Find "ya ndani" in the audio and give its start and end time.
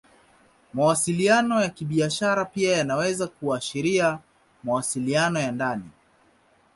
5.39-5.89